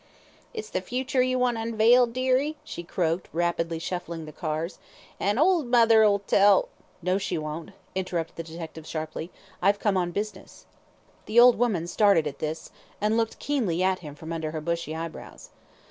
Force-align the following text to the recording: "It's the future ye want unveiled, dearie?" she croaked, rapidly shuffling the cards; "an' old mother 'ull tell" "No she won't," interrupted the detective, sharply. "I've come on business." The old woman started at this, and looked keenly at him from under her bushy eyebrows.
"It's 0.51 0.71
the 0.71 0.81
future 0.81 1.21
ye 1.21 1.35
want 1.35 1.59
unveiled, 1.59 2.11
dearie?" 2.11 2.55
she 2.63 2.81
croaked, 2.81 3.29
rapidly 3.31 3.77
shuffling 3.77 4.25
the 4.25 4.31
cards; 4.31 4.79
"an' 5.19 5.37
old 5.37 5.67
mother 5.67 6.03
'ull 6.03 6.17
tell" 6.25 6.69
"No 7.03 7.19
she 7.19 7.37
won't," 7.37 7.69
interrupted 7.93 8.35
the 8.35 8.51
detective, 8.51 8.87
sharply. 8.87 9.29
"I've 9.61 9.77
come 9.77 9.97
on 9.97 10.09
business." 10.09 10.65
The 11.27 11.39
old 11.39 11.55
woman 11.55 11.85
started 11.85 12.25
at 12.25 12.39
this, 12.39 12.71
and 12.99 13.15
looked 13.15 13.37
keenly 13.37 13.83
at 13.83 13.99
him 13.99 14.15
from 14.15 14.33
under 14.33 14.49
her 14.49 14.59
bushy 14.61 14.95
eyebrows. 14.95 15.51